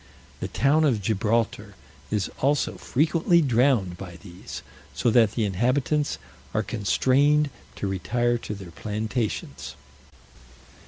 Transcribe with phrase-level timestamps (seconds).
[0.39, 1.75] The town of Gibraltar
[2.09, 4.63] is also frequently drowned by these,
[4.95, 6.17] so that the inhabitants
[6.55, 9.75] are constrained to retire to their plantations.